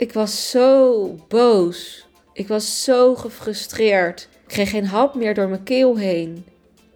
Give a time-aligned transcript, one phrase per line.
[0.00, 2.06] Ik was zo boos.
[2.32, 4.28] Ik was zo gefrustreerd.
[4.32, 6.44] Ik kreeg geen hap meer door mijn keel heen.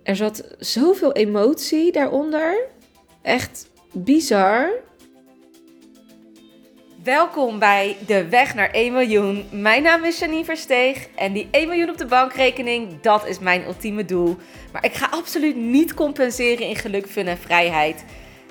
[0.02, 2.66] Er zat zoveel emotie daaronder.
[3.22, 4.70] Echt bizar.
[7.02, 9.44] Welkom bij De Weg naar 1 miljoen.
[9.50, 13.64] Mijn naam is Janine Versteeg en die 1 miljoen op de bankrekening, dat is mijn
[13.64, 14.36] ultieme doel.
[14.72, 18.04] Maar ik ga absoluut niet compenseren in geluk, fun en vrijheid.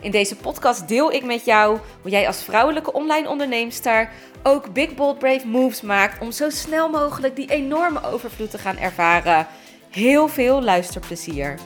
[0.04, 4.10] In deze podcast deel ik met jou hoe jij als vrouwelijke online onderneemster
[4.44, 8.78] ook big bold brave moves maakt om zo snel mogelijk die enorme overvloed te gaan
[8.78, 9.48] ervaren.
[9.90, 11.60] Heel veel luisterplezier.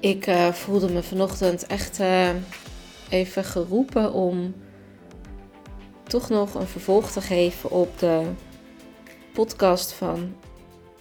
[0.00, 2.28] Ik uh, voelde me vanochtend echt uh,
[3.08, 4.54] even geroepen om
[6.08, 8.30] toch nog een vervolg te geven op de
[9.32, 10.36] podcast van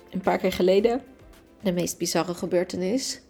[0.09, 1.01] een paar keer geleden.
[1.61, 3.21] De meest bizarre gebeurtenis.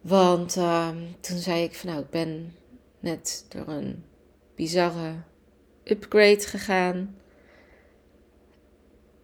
[0.00, 0.88] Want uh,
[1.20, 2.56] toen zei ik van nou, ik ben
[3.00, 4.04] net door een
[4.54, 5.12] bizarre
[5.84, 7.16] upgrade gegaan.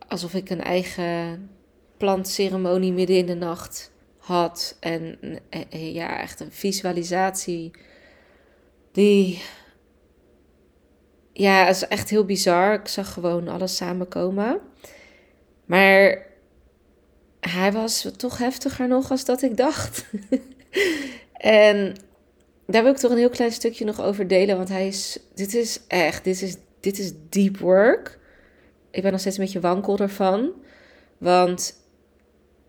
[0.08, 1.50] Alsof ik een eigen
[1.96, 4.76] plantceremonie midden in de nacht had.
[4.80, 7.70] En eh, ja, echt een visualisatie
[8.92, 9.42] die
[11.40, 12.74] ja, het is echt heel bizar.
[12.74, 14.60] Ik zag gewoon alles samenkomen.
[15.64, 16.26] Maar
[17.40, 20.04] hij was toch heftiger nog als dat ik dacht.
[21.32, 21.96] en
[22.66, 24.56] daar wil ik toch een heel klein stukje nog over delen.
[24.56, 28.18] Want hij is, dit is echt, dit is, dit is deep work.
[28.90, 30.52] Ik ben nog steeds een beetje wankel ervan.
[31.18, 31.82] Want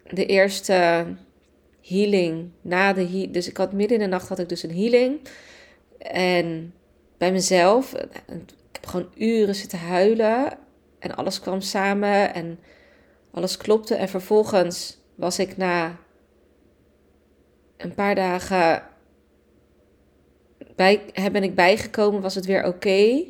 [0.09, 1.05] de eerste
[1.81, 3.33] healing na de healing.
[3.33, 5.19] Dus ik had midden in de nacht had ik dus een healing.
[5.97, 6.73] En
[7.17, 7.93] bij mezelf.
[8.81, 10.57] Gewoon uren zitten huilen.
[10.99, 12.59] En alles kwam samen en
[13.31, 13.95] alles klopte.
[13.95, 15.97] En vervolgens was ik na
[17.77, 18.83] een paar dagen.
[20.75, 23.23] Bij, ben ik bijgekomen, was het weer oké.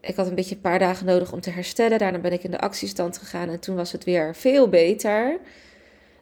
[0.00, 1.98] Ik had een beetje een paar dagen nodig om te herstellen.
[1.98, 5.38] Daarna ben ik in de actiestand gegaan en toen was het weer veel beter.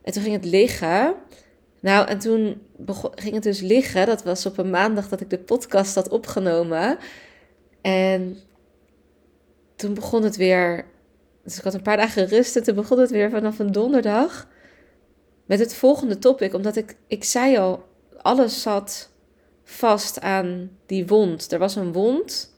[0.03, 1.15] En toen ging het liggen.
[1.81, 2.63] Nou, en toen
[3.15, 4.07] ging het dus liggen.
[4.07, 6.99] Dat was op een maandag dat ik de podcast had opgenomen.
[7.81, 8.39] En
[9.77, 10.85] toen begon het weer.
[11.45, 14.49] Dus ik had een paar dagen rust en toen begon het weer vanaf een donderdag.
[15.47, 16.55] Met het volgende topic.
[16.55, 17.85] Omdat ik, ik zei al,
[18.17, 19.11] alles zat
[19.65, 21.53] vast aan die wond.
[21.53, 22.55] Er was een wond.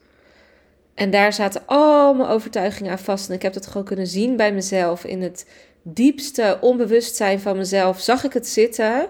[0.93, 3.29] En daar zaten al mijn overtuigingen aan vast.
[3.29, 5.45] En ik heb dat gewoon kunnen zien bij mezelf in het
[5.81, 9.07] diepste onbewustzijn van mezelf zag ik het zitten.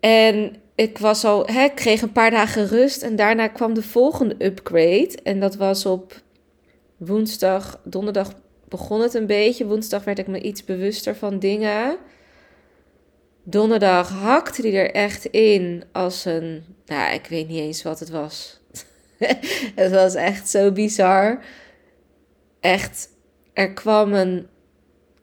[0.00, 4.44] En ik was al, hè, kreeg een paar dagen rust en daarna kwam de volgende
[4.44, 5.18] upgrade.
[5.22, 6.22] En dat was op
[6.96, 8.32] woensdag, donderdag
[8.68, 9.66] begon het een beetje.
[9.66, 11.96] Woensdag werd ik me iets bewuster van dingen.
[13.42, 18.10] Donderdag hakte die er echt in als een, nou, ik weet niet eens wat het
[18.10, 18.60] was.
[19.82, 21.44] het was echt zo bizar.
[22.60, 23.08] Echt,
[23.52, 24.46] er kwam een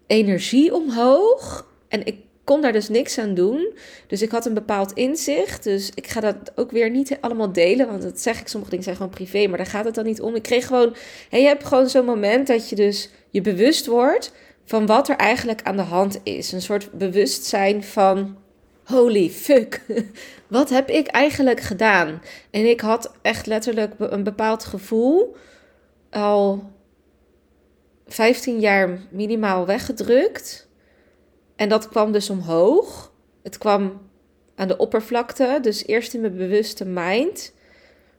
[0.07, 1.67] energie omhoog.
[1.87, 2.17] En ik
[2.49, 3.73] kon daar dus niks aan doen.
[4.07, 5.63] Dus ik had een bepaald inzicht.
[5.63, 7.87] Dus ik ga dat ook weer niet allemaal delen.
[7.87, 9.47] Want dat zeg ik, sommige dingen zijn gewoon privé.
[9.47, 10.35] Maar daar gaat het dan niet om.
[10.35, 10.95] Ik kreeg gewoon.
[11.29, 14.31] Hey, je hebt gewoon zo'n moment dat je dus je bewust wordt
[14.65, 16.51] van wat er eigenlijk aan de hand is.
[16.51, 18.37] Een soort bewustzijn van.
[18.83, 19.81] Holy fuck,
[20.47, 22.21] wat heb ik eigenlijk gedaan?
[22.51, 25.35] En ik had echt letterlijk een bepaald gevoel
[26.09, 26.71] al
[28.07, 30.68] 15 jaar minimaal weggedrukt.
[31.59, 33.11] En dat kwam dus omhoog.
[33.43, 34.01] Het kwam
[34.55, 37.53] aan de oppervlakte, dus eerst in mijn bewuste mind.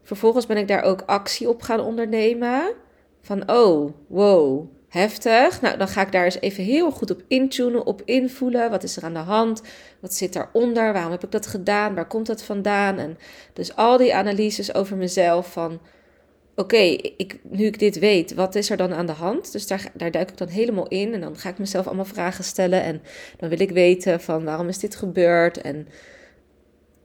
[0.03, 2.73] Vervolgens ben ik daar ook actie op gaan ondernemen.
[3.21, 5.61] Van, oh, wow, heftig.
[5.61, 8.71] Nou, dan ga ik daar eens even heel goed op intunen, op invoelen.
[8.71, 9.63] Wat is er aan de hand?
[10.01, 10.93] Wat zit daaronder?
[10.93, 11.95] Waarom heb ik dat gedaan?
[11.95, 12.99] Waar komt dat vandaan?
[12.99, 13.19] En
[13.53, 15.81] dus al die analyses over mezelf van
[16.61, 16.97] oké,
[17.43, 19.53] nu ik dit weet, wat is er dan aan de hand?
[19.53, 22.45] Dus daar, daar duik ik dan helemaal in en dan ga ik mezelf allemaal vragen
[22.45, 23.03] stellen en
[23.37, 25.89] dan wil ik weten van waarom is dit gebeurd en,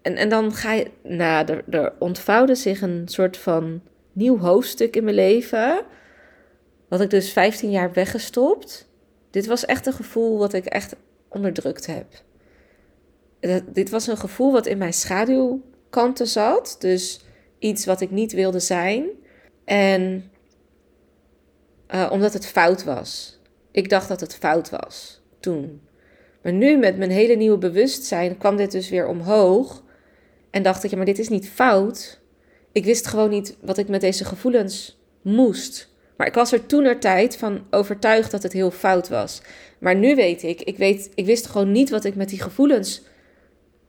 [0.02, 3.82] en, en dan ga je, nou, er, er ontvouwde zich een soort van
[4.12, 5.86] nieuw hoofdstuk in mijn leven,
[6.88, 8.90] wat ik dus 15 jaar weggestopt.
[9.32, 10.96] Dit was echt een gevoel wat ik echt
[11.30, 12.06] onderdrukt heb.
[13.74, 17.26] dit was een gevoel wat in mijn schaduwkanten zat, dus
[17.60, 19.10] iets wat ik niet wilde zijn.
[19.66, 20.32] En
[21.94, 23.40] uh, omdat het fout was.
[23.72, 25.82] Ik dacht dat het fout was toen.
[26.42, 29.84] Maar nu met mijn hele nieuwe bewustzijn kwam dit dus weer omhoog.
[30.52, 32.20] En dacht ik, ja, maar dit is niet fout.
[32.72, 35.94] Ik wist gewoon niet wat ik met deze gevoelens moest.
[36.18, 39.42] Maar ik was er toen tijd van overtuigd dat het heel fout was.
[39.80, 43.02] Maar nu weet ik, ik, weet, ik wist gewoon niet wat ik met die gevoelens,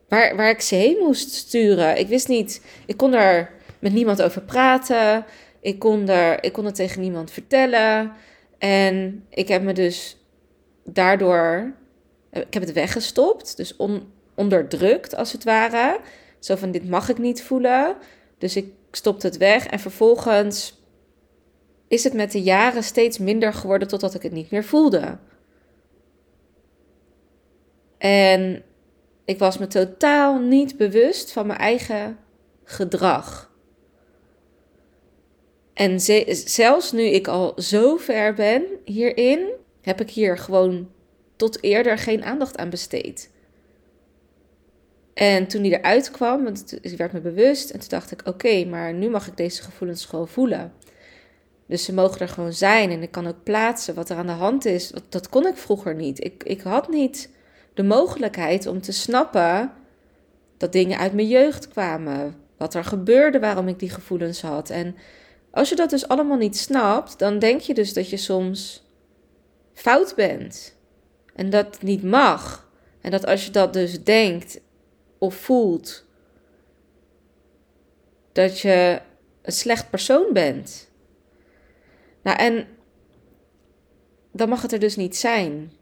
[0.08, 1.98] waar, waar ik ze heen moest sturen.
[1.98, 5.24] Ik wist niet, ik kon er met niemand over praten.
[5.66, 8.12] Ik kon, er, ik kon het tegen niemand vertellen.
[8.58, 10.16] En ik heb me dus
[10.84, 11.72] daardoor,
[12.30, 13.56] ik heb het weggestopt.
[13.56, 16.00] Dus on, onderdrukt als het ware.
[16.38, 17.96] Zo van, dit mag ik niet voelen.
[18.38, 20.82] Dus ik stopte het weg en vervolgens
[21.88, 25.18] is het met de jaren steeds minder geworden totdat ik het niet meer voelde.
[27.98, 28.62] En
[29.24, 32.18] ik was me totaal niet bewust van mijn eigen
[32.64, 33.54] gedrag.
[35.76, 36.00] En
[36.30, 39.48] zelfs nu ik al zo ver ben hierin,
[39.80, 40.88] heb ik hier gewoon
[41.36, 43.30] tot eerder geen aandacht aan besteed.
[45.14, 48.64] En toen die eruit kwam, want ik werd me bewust en toen dacht ik: oké,
[48.64, 50.72] maar nu mag ik deze gevoelens gewoon voelen.
[51.66, 54.32] Dus ze mogen er gewoon zijn en ik kan ook plaatsen wat er aan de
[54.32, 54.92] hand is.
[55.08, 56.24] Dat kon ik vroeger niet.
[56.24, 57.30] Ik, ik had niet
[57.74, 59.72] de mogelijkheid om te snappen
[60.56, 62.34] dat dingen uit mijn jeugd kwamen.
[62.56, 64.70] Wat er gebeurde, waarom ik die gevoelens had.
[64.70, 64.96] En
[65.56, 68.84] als je dat dus allemaal niet snapt, dan denk je dus dat je soms
[69.72, 70.76] fout bent.
[71.34, 72.68] En dat het niet mag.
[73.00, 74.60] En dat als je dat dus denkt
[75.18, 76.04] of voelt,
[78.32, 79.00] dat je
[79.42, 80.90] een slecht persoon bent.
[82.22, 82.66] Nou, en
[84.32, 85.72] dan mag het er dus niet zijn.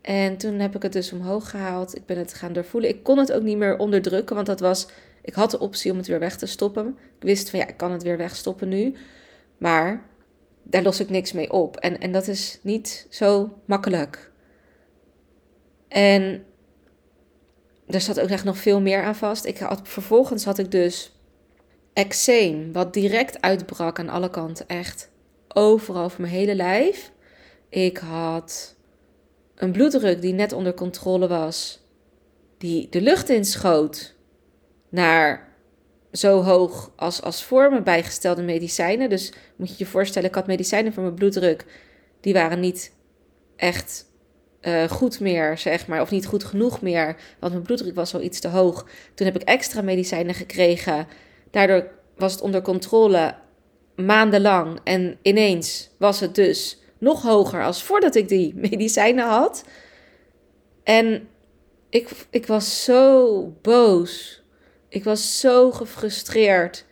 [0.00, 1.96] En toen heb ik het dus omhoog gehaald.
[1.96, 2.90] Ik ben het gaan doorvoelen.
[2.90, 4.86] Ik kon het ook niet meer onderdrukken, want dat was.
[5.24, 6.98] Ik had de optie om het weer weg te stoppen.
[7.16, 8.94] Ik wist van ja, ik kan het weer wegstoppen nu.
[9.58, 10.06] Maar
[10.62, 11.76] daar los ik niks mee op.
[11.76, 14.32] En, en dat is niet zo makkelijk.
[15.88, 16.44] En
[17.86, 19.44] er zat ook echt nog veel meer aan vast.
[19.44, 21.12] Ik had, vervolgens had ik dus
[21.92, 24.66] eczeem, wat direct uitbrak aan alle kanten.
[24.68, 25.10] Echt
[25.48, 27.12] overal over mijn hele lijf.
[27.68, 28.76] Ik had
[29.54, 31.80] een bloeddruk die net onder controle was,
[32.58, 34.14] die de lucht inschoot
[34.94, 35.48] naar
[36.12, 39.08] zo hoog als, als voor mijn bijgestelde medicijnen.
[39.08, 41.64] Dus moet je je voorstellen, ik had medicijnen voor mijn bloeddruk.
[42.20, 42.92] Die waren niet
[43.56, 44.06] echt
[44.62, 48.22] uh, goed meer, zeg maar, of niet goed genoeg meer, want mijn bloeddruk was al
[48.22, 48.86] iets te hoog.
[49.14, 51.06] Toen heb ik extra medicijnen gekregen.
[51.50, 53.34] Daardoor was het onder controle
[53.96, 59.64] maandenlang en ineens was het dus nog hoger als voordat ik die medicijnen had.
[60.82, 61.28] En
[61.88, 64.43] ik, ik was zo boos.
[64.94, 66.84] Ik was zo gefrustreerd.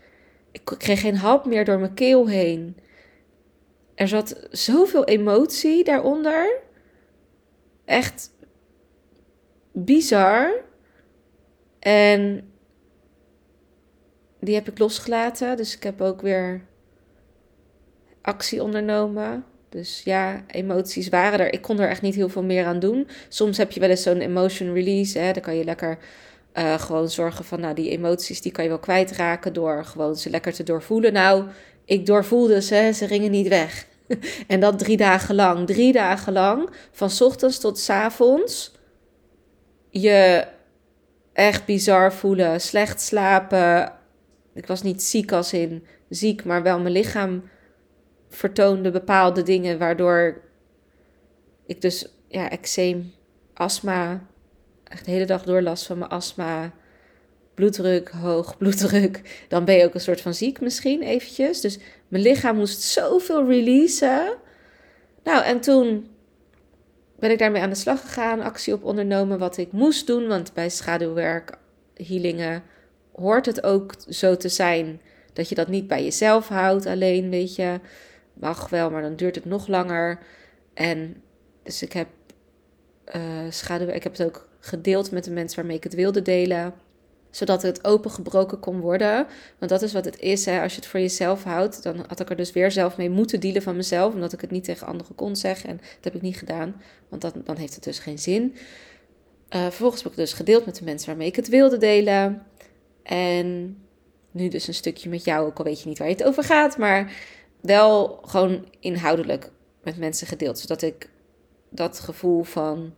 [0.51, 2.77] Ik kreeg geen hap meer door mijn keel heen.
[3.95, 6.59] Er zat zoveel emotie daaronder
[7.85, 8.31] echt
[9.73, 10.53] bizar.
[11.79, 12.51] En
[14.41, 15.57] die heb ik losgelaten.
[15.57, 16.65] Dus ik heb ook weer
[18.23, 19.45] actie ondernomen.
[19.69, 21.53] Dus ja, emoties waren er.
[21.53, 23.09] Ik kon er echt niet heel veel meer aan doen.
[23.29, 25.19] Soms heb je wel eens zo'n emotion release.
[25.19, 25.33] Hè?
[25.33, 25.99] Dan kan je lekker
[26.55, 30.31] uh, gewoon zorgen van, nou, die emoties die kan je wel kwijtraken door gewoon ze
[30.31, 31.13] lekker te doorvoelen.
[31.13, 31.45] Nou,
[31.85, 33.87] ik doorvoelde ze, ze gingen niet weg.
[34.47, 35.67] en dat drie dagen lang.
[35.67, 38.73] Drie dagen lang, van ochtends tot s avonds.
[39.91, 40.47] Je
[41.33, 43.93] echt bizar voelen, slecht slapen.
[44.55, 47.43] Ik was niet ziek als in ziek, maar wel mijn lichaam
[48.29, 50.41] vertoonde bepaalde dingen waardoor
[51.67, 53.13] ik dus ja, eczeem,
[53.55, 54.27] astma,
[54.93, 56.73] echt de hele dag door last van mijn astma,
[57.55, 59.45] bloeddruk, hoog bloeddruk.
[59.49, 61.61] Dan ben je ook een soort van ziek misschien eventjes.
[61.61, 64.37] Dus mijn lichaam moest zoveel releasen.
[65.25, 66.11] Nou, en toen
[67.19, 70.27] ben ik daarmee aan de slag gegaan, actie op ondernomen wat ik moest doen.
[70.27, 71.59] Want bij schaduwwerk,
[71.95, 72.63] healingen,
[73.13, 75.01] hoort het ook zo te zijn
[75.33, 77.81] dat je dat niet bij jezelf houdt alleen, weet je.
[78.35, 80.19] Mag wel, maar dan duurt het nog langer.
[80.75, 81.23] En
[81.63, 82.09] dus ik heb
[83.15, 86.75] uh, ik heb het ook gedeeld met de mensen waarmee ik het wilde delen
[87.33, 89.27] zodat het opengebroken kon worden.
[89.59, 90.45] Want dat is wat het is.
[90.45, 90.63] Hè.
[90.63, 93.41] Als je het voor jezelf houdt, dan had ik er dus weer zelf mee moeten
[93.41, 94.15] dealen van mezelf.
[94.15, 95.69] Omdat ik het niet tegen anderen kon zeggen.
[95.69, 96.83] En dat heb ik niet gedaan.
[97.09, 98.55] Want dat, dan heeft het dus geen zin.
[99.55, 102.47] Uh, vervolgens heb ik het dus gedeeld met de mensen waarmee ik het wilde delen.
[103.03, 103.79] En
[104.31, 106.45] nu dus een stukje met jou, ook al weet je niet waar je het over
[106.45, 106.79] gaat.
[106.79, 107.13] Maar
[107.61, 109.51] wel gewoon inhoudelijk
[109.83, 110.59] met mensen gedeeld.
[110.59, 111.09] Zodat ik
[111.69, 112.95] dat gevoel van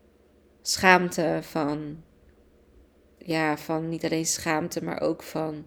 [0.67, 2.03] schaamte, van
[3.19, 5.65] ja, van niet alleen schaamte, maar ook van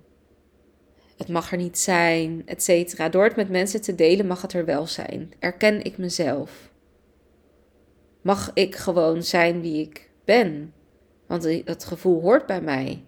[1.18, 3.10] het mag er niet zijn, et cetera.
[3.10, 5.34] Door het met mensen te delen mag het er wel zijn.
[5.40, 6.72] Erken ik mezelf?
[8.22, 10.74] Mag ik gewoon zijn wie ik ben?
[11.28, 13.04] Want dat gevoel hoort bij mij.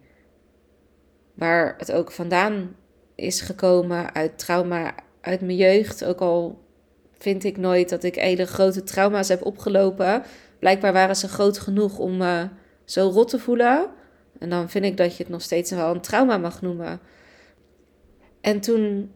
[1.33, 2.75] Waar het ook vandaan
[3.15, 6.63] is gekomen uit trauma uit mijn jeugd, ook al
[7.17, 10.23] vind ik nooit dat ik hele grote trauma's heb opgelopen.
[10.59, 12.47] Blijkbaar waren ze groot genoeg om me
[12.85, 13.89] zo rot te voelen.
[14.39, 16.99] En dan vind ik dat je het nog steeds wel een trauma mag noemen.
[18.41, 19.11] En toen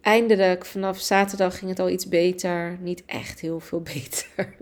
[0.00, 2.78] eindelijk vanaf zaterdag ging het al iets beter.
[2.80, 4.56] Niet echt heel veel beter.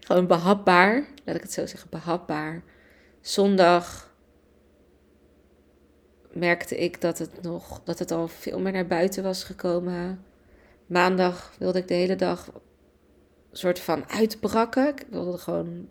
[0.00, 1.06] Gewoon behapbaar.
[1.24, 2.62] Laat ik het zo zeggen, behapbaar.
[3.20, 4.14] Zondag
[6.32, 10.24] merkte ik dat het nog dat het al veel meer naar buiten was gekomen.
[10.86, 12.50] Maandag wilde ik de hele dag
[13.56, 14.88] soort van uitbrakken.
[14.88, 15.88] Ik wilde gewoon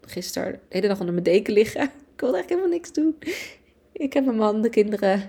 [0.00, 1.82] gisteren de hele dag onder mijn deken liggen.
[2.14, 3.18] Ik wilde echt helemaal niks doen.
[3.92, 5.22] Ik heb mijn man, de kinderen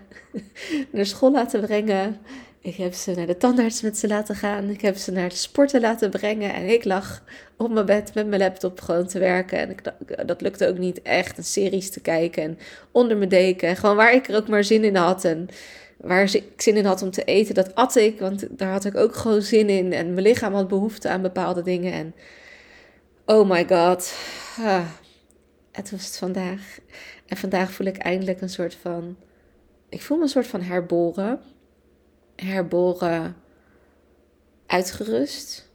[0.91, 2.17] naar school laten brengen.
[2.59, 4.69] Ik heb ze naar de tandarts met ze laten gaan.
[4.69, 6.53] Ik heb ze naar de sporten laten brengen.
[6.53, 7.23] En ik lag
[7.57, 9.59] op mijn bed met mijn laptop gewoon te werken.
[9.59, 9.81] En ik,
[10.25, 11.37] dat lukte ook niet echt.
[11.37, 12.57] Een series te kijken en
[12.91, 13.75] onder mijn deken.
[13.75, 15.25] Gewoon waar ik er ook maar zin in had.
[15.25, 15.49] En
[15.97, 18.19] waar ik zin in had om te eten, dat at ik.
[18.19, 19.93] Want daar had ik ook gewoon zin in.
[19.93, 21.93] En mijn lichaam had behoefte aan bepaalde dingen.
[21.93, 22.15] En
[23.25, 24.13] oh my god.
[24.59, 24.87] Ah,
[25.71, 26.79] het was het vandaag.
[27.25, 29.17] En vandaag voel ik eindelijk een soort van.
[29.89, 31.39] Ik voel me een soort van herboren.
[32.35, 33.35] Herboren.
[34.65, 35.69] Uitgerust.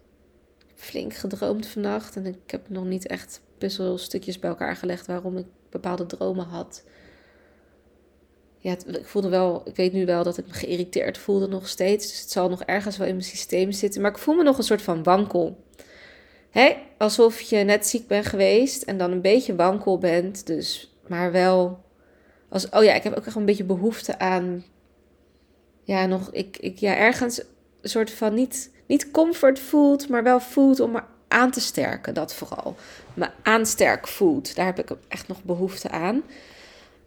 [0.74, 2.16] Flink gedroomd vannacht.
[2.16, 6.84] En ik heb nog niet echt puzzelstukjes bij elkaar gelegd waarom ik bepaalde dromen had.
[8.62, 12.08] Ja, ik voelde wel, ik weet nu wel dat ik me geïrriteerd voelde nog steeds.
[12.08, 14.00] Dus het zal nog ergens wel in mijn systeem zitten.
[14.00, 15.64] Maar ik voel me nog een soort van wankel.
[16.50, 16.76] Hè?
[16.98, 20.46] Alsof je net ziek bent geweest en dan een beetje wankel bent.
[20.46, 21.84] Dus maar wel.
[22.48, 24.64] Als, oh ja, ik heb ook echt een beetje behoefte aan.
[25.82, 26.30] Ja, nog.
[26.32, 27.38] Ik, ik ja, ergens
[27.80, 32.14] een soort van niet, niet comfort voelt, maar wel voelt om me aan te sterken.
[32.14, 32.76] Dat vooral.
[33.14, 34.54] Me aansterk voelt.
[34.54, 36.22] Daar heb ik echt nog behoefte aan.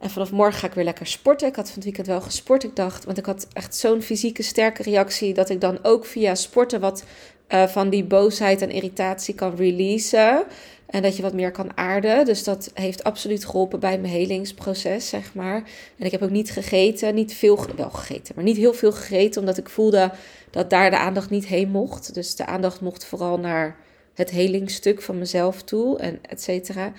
[0.05, 1.47] En vanaf morgen ga ik weer lekker sporten.
[1.47, 2.63] Ik had van het weekend wel gesport.
[2.63, 5.33] Ik dacht, want ik had echt zo'n fysieke sterke reactie.
[5.33, 7.03] Dat ik dan ook via sporten wat
[7.50, 10.43] uh, van die boosheid en irritatie kan releasen.
[10.85, 12.25] En dat je wat meer kan aarden.
[12.25, 15.63] Dus dat heeft absoluut geholpen bij mijn helingsproces, zeg maar.
[15.97, 19.39] En ik heb ook niet gegeten, niet veel, wel gegeten, maar niet heel veel gegeten.
[19.39, 20.12] Omdat ik voelde
[20.50, 22.13] dat daar de aandacht niet heen mocht.
[22.13, 23.77] Dus de aandacht mocht vooral naar
[24.13, 26.91] het helingstuk van mezelf toe en et cetera.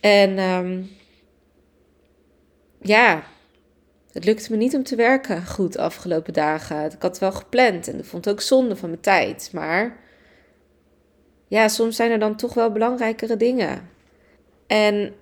[0.00, 0.98] En um,
[2.80, 3.22] ja,
[4.12, 6.84] het lukte me niet om te werken goed de afgelopen dagen.
[6.84, 9.50] Ik had het wel gepland en ik vond ook zonde van mijn tijd.
[9.52, 9.96] Maar
[11.48, 13.88] ja, soms zijn er dan toch wel belangrijkere dingen.
[14.66, 15.14] En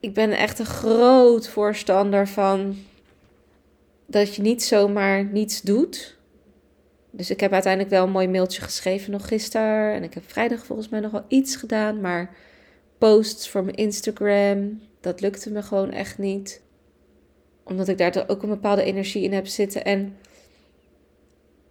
[0.00, 2.76] ik ben echt een groot voorstander van
[4.06, 6.16] dat je niet zomaar niets doet.
[7.10, 9.94] Dus ik heb uiteindelijk wel een mooi mailtje geschreven nog gisteren.
[9.94, 12.00] En ik heb vrijdag volgens mij nog wel iets gedaan.
[12.00, 12.36] Maar
[12.98, 16.60] posts voor mijn Instagram, dat lukte me gewoon echt niet.
[17.64, 19.84] Omdat ik daar ook een bepaalde energie in heb zitten.
[19.84, 20.16] En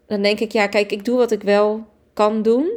[0.08, 2.72] dan denk ik, ja, kijk, ik doe wat ik wel kan doen.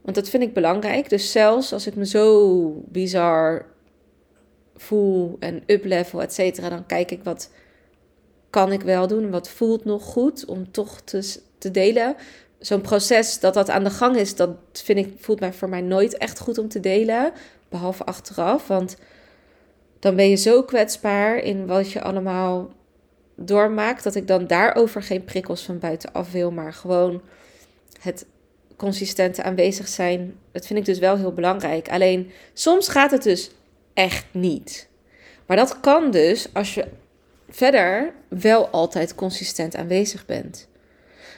[0.00, 1.08] Want dat vind ik belangrijk.
[1.08, 3.66] Dus zelfs als ik me zo bizar
[4.76, 7.50] voel en uplevel, et cetera, dan kijk ik wat
[8.50, 12.16] kan ik wel doen, wat voelt nog goed om toch te, te delen.
[12.58, 15.80] Zo'n proces dat dat aan de gang is, dat vind ik, voelt mij voor mij
[15.80, 17.32] nooit echt goed om te delen.
[17.68, 18.96] Behalve achteraf, want
[20.04, 22.72] dan ben je zo kwetsbaar in wat je allemaal
[23.36, 27.22] doormaakt, dat ik dan daarover geen prikkels van buitenaf wil, maar gewoon
[28.00, 28.26] het
[28.76, 31.88] consistente aanwezig zijn, dat vind ik dus wel heel belangrijk.
[31.88, 33.50] Alleen soms gaat het dus
[33.94, 34.88] echt niet.
[35.46, 36.84] Maar dat kan dus als je
[37.48, 40.68] verder wel altijd consistent aanwezig bent.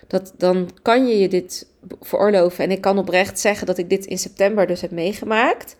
[0.06, 1.66] Dat, dan kan je je dit
[2.00, 2.64] veroorloven.
[2.64, 5.76] En ik kan oprecht zeggen dat ik dit in september dus heb meegemaakt.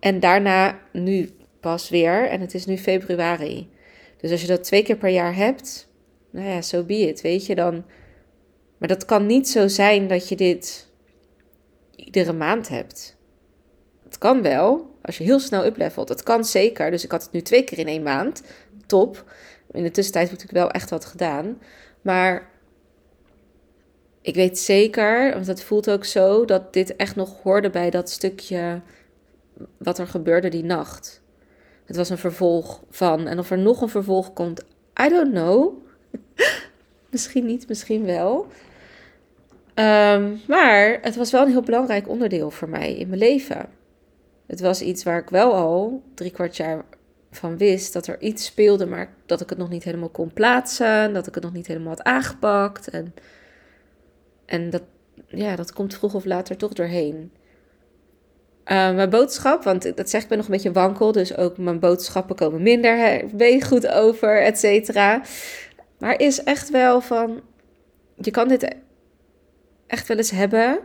[0.00, 1.30] En daarna nu
[1.62, 2.28] pas weer.
[2.28, 3.70] En het is nu februari.
[4.16, 5.88] Dus als je dat twee keer per jaar hebt,
[6.30, 7.84] nou ja, zo so be weet je dan.
[8.78, 10.88] Maar dat kan niet zo zijn dat je dit
[11.96, 13.16] iedere maand hebt.
[14.04, 16.08] Het kan wel, als je heel snel uplevelt.
[16.08, 16.90] Het kan zeker.
[16.90, 18.42] Dus ik had het nu twee keer in één maand.
[18.86, 19.32] Top.
[19.70, 21.58] In de tussentijd heb ik wel echt wat gedaan.
[22.02, 22.50] Maar
[24.20, 28.10] ik weet zeker, want het voelt ook zo, dat dit echt nog hoorde bij dat
[28.10, 28.80] stukje
[29.76, 31.21] wat er gebeurde die nacht.
[31.92, 33.26] Het was een vervolg van.
[33.26, 34.64] En of er nog een vervolg komt,
[35.04, 35.72] I don't know.
[37.10, 38.46] misschien niet, misschien wel.
[39.74, 43.68] Ehm, maar het was wel een heel belangrijk onderdeel voor mij in mijn leven.
[44.46, 46.84] Het was iets waar ik wel al drie kwart jaar
[47.30, 51.12] van wist dat er iets speelde, maar dat ik het nog niet helemaal kon plaatsen,
[51.12, 52.88] dat ik het nog niet helemaal had aangepakt.
[52.88, 53.14] En,
[54.44, 54.82] en dat,
[55.26, 57.32] ja, dat komt vroeg of later toch doorheen.
[58.64, 61.78] Uh, mijn boodschap, want dat zeg ik ben nog een beetje wankel, dus ook mijn
[61.78, 62.96] boodschappen komen minder,
[63.52, 65.22] je goed over, et cetera.
[65.98, 67.40] Maar is echt wel van,
[68.16, 68.76] je kan dit
[69.86, 70.80] echt wel eens hebben.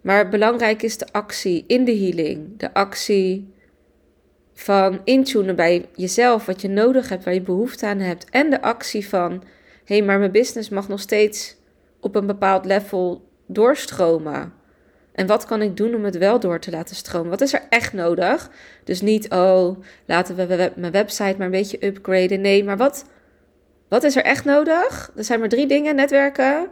[0.00, 2.58] Maar belangrijk is de actie in de healing.
[2.58, 3.54] De actie
[4.54, 8.30] van intunen bij jezelf, wat je nodig hebt, waar je behoefte aan hebt.
[8.30, 9.32] En de actie van,
[9.84, 11.56] hé, hey, maar mijn business mag nog steeds
[12.00, 14.52] op een bepaald level doorstromen.
[15.16, 17.30] En wat kan ik doen om het wel door te laten stromen?
[17.30, 18.50] Wat is er echt nodig?
[18.84, 22.40] Dus niet, oh, laten we mijn website maar een beetje upgraden.
[22.40, 23.04] Nee, maar wat,
[23.88, 25.12] wat is er echt nodig?
[25.16, 26.68] Er zijn maar drie dingen: netwerken,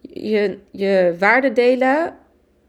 [0.00, 2.16] je, je waarde delen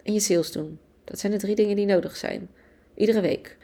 [0.04, 0.80] en je sales doen.
[1.04, 2.50] Dat zijn de drie dingen die nodig zijn.
[2.96, 3.58] Iedere week.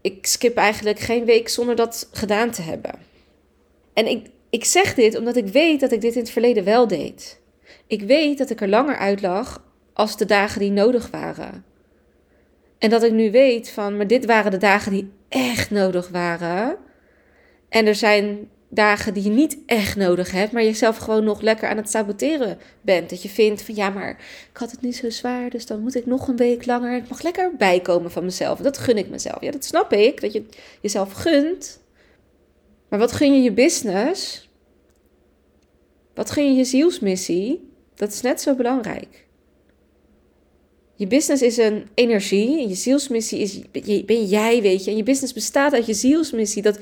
[0.00, 2.94] Ik skip eigenlijk geen week zonder dat gedaan te hebben.
[3.92, 6.88] En ik, ik zeg dit omdat ik weet dat ik dit in het verleden wel
[6.88, 7.40] deed.
[7.86, 11.64] Ik weet dat ik er langer uit lag als de dagen die nodig waren.
[12.78, 16.76] En dat ik nu weet van, maar dit waren de dagen die echt nodig waren.
[17.68, 21.68] En er zijn dagen die je niet echt nodig hebt, maar jezelf gewoon nog lekker
[21.68, 23.10] aan het saboteren bent.
[23.10, 24.10] Dat je vindt van ja, maar
[24.50, 26.96] ik had het niet zo zwaar, dus dan moet ik nog een week langer.
[26.96, 28.58] Ik mag lekker bijkomen van mezelf.
[28.58, 29.40] Dat gun ik mezelf.
[29.40, 30.44] Ja, dat snap ik, dat je
[30.80, 31.80] jezelf gunt.
[32.88, 34.48] Maar wat gun je je business?
[36.14, 37.70] Wat gun je je zielsmissie?
[37.94, 39.26] Dat is net zo belangrijk.
[41.02, 43.60] Je business is een energie en je zielsmissie is,
[44.04, 44.90] ben jij, weet je.
[44.90, 46.62] En je business bestaat uit je zielsmissie.
[46.62, 46.78] Dat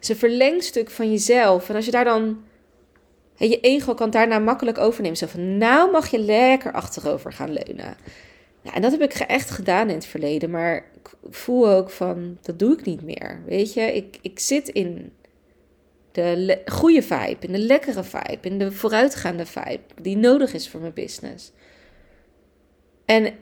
[0.00, 1.68] is een verlengstuk van jezelf.
[1.68, 2.42] En als je daar dan,
[3.36, 5.16] je ego kan daarna makkelijk overnemen.
[5.16, 7.96] Zo van, nou mag je lekker achterover gaan leunen.
[8.74, 10.50] En dat heb ik echt gedaan in het verleden.
[10.50, 13.42] Maar ik voel ook van, dat doe ik niet meer.
[13.46, 15.12] Weet je, ik, ik zit in
[16.12, 19.80] de goede vibe, in de lekkere vibe, in de vooruitgaande vibe.
[20.02, 21.52] Die nodig is voor mijn business.
[23.04, 23.34] En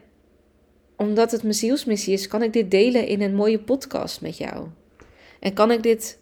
[0.99, 4.67] omdat het mijn zielsmissie is, kan ik dit delen in een mooie podcast met jou.
[5.39, 6.19] En kan ik dit,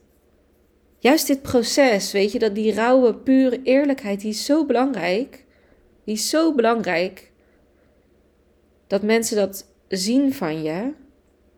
[1.00, 5.46] juist dit proces, weet je, dat die rauwe, pure eerlijkheid, die is zo belangrijk.
[6.04, 7.32] Die is zo belangrijk.
[8.88, 10.94] Dat mensen dat zien van je.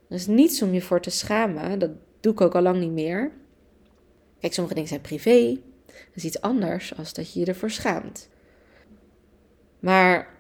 [0.08, 1.80] Er is niets om je voor te schamen.
[1.80, 3.32] Dat doe ik ook al lang niet meer.
[4.40, 5.58] Kijk, sommige dingen zijn privé.
[5.86, 8.30] Dat is iets anders als dat je je ervoor schaamt.
[9.80, 10.38] Maar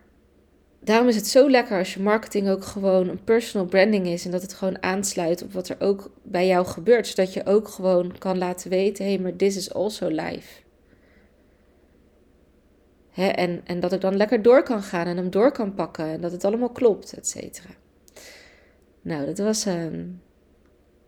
[0.80, 4.32] daarom is het zo lekker als je marketing ook gewoon een personal branding is en
[4.32, 8.18] dat het gewoon aansluit op wat er ook bij jou gebeurt, zodat je ook gewoon
[8.18, 10.62] kan laten weten, hé, hey, maar this is also life.
[13.10, 16.06] Hè, en, en dat ik dan lekker door kan gaan en hem door kan pakken
[16.06, 17.70] en dat het allemaal klopt, et cetera.
[19.02, 20.22] Nou, dat was um,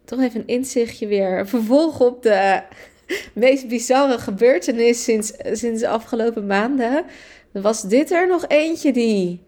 [0.06, 1.40] toch even een inzichtje weer.
[1.40, 2.62] Een vervolg op de
[3.34, 7.06] meest bizarre gebeurtenis sinds, sinds de afgelopen maanden.
[7.52, 9.42] Was dit er nog eentje die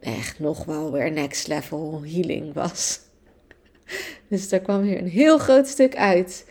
[0.00, 3.00] echt nog wel weer next level healing was.
[4.28, 6.46] Dus daar kwam weer een heel groot stuk uit.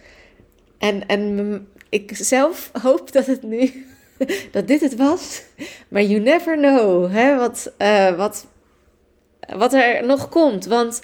[0.78, 3.86] En, en ik zelf hoop dat het nu,
[4.52, 5.44] dat dit het was.
[5.88, 8.48] Maar you never know hè, wat, uh, wat,
[9.56, 10.66] wat er nog komt.
[10.66, 11.02] Want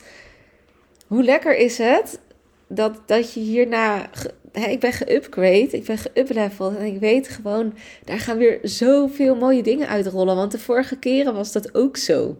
[1.07, 2.19] hoe lekker is het
[2.67, 4.09] dat, dat je hierna
[4.53, 7.73] ik ben geupgrade, ik ben geupleveld en ik weet gewoon,
[8.05, 10.35] daar gaan weer zoveel mooie dingen uitrollen.
[10.35, 12.37] Want de vorige keren was dat ook zo.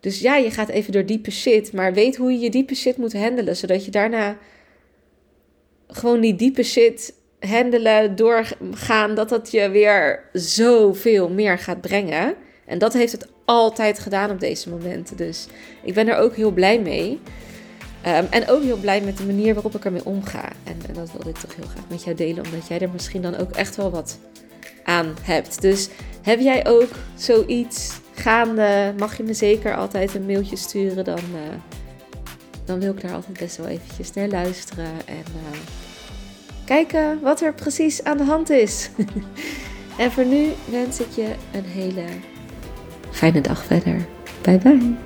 [0.00, 2.96] Dus ja, je gaat even door diepe shit, maar weet hoe je je diepe shit
[2.96, 4.36] moet handelen, zodat je daarna
[5.88, 12.34] gewoon die diepe shit handelen, doorgaan, dat dat je weer zoveel meer gaat brengen.
[12.64, 15.16] En dat heeft het altijd gedaan op deze momenten.
[15.16, 15.46] Dus
[15.82, 17.20] ik ben er ook heel blij mee.
[18.06, 20.48] Ehm, en ook heel blij met de manier waarop ik ermee omga.
[20.64, 23.36] En, dat wilde ik toch heel graag met jou delen, omdat jij er misschien dan
[23.36, 24.18] ook echt wel wat
[24.84, 25.60] aan hebt.
[25.60, 25.88] Dus
[26.22, 31.04] heb jij ook zoiets gaande, mag je me zeker altijd een mailtje sturen.
[31.04, 31.56] Dan, uh,
[32.64, 34.90] dan wil ik daar altijd best wel eventjes naar luisteren.
[35.06, 35.58] En uh,
[36.64, 38.90] kijken wat er precies aan de hand is.
[39.98, 42.04] en voor nu wens ik je een hele
[43.10, 44.06] fijne dag verder.
[44.42, 45.05] Bye bye.